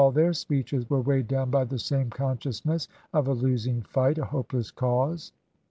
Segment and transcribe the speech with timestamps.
[0.15, 4.71] their speeches were weighed down by the same consciousness of a losing fight, a hopeless
[4.71, 5.31] cause.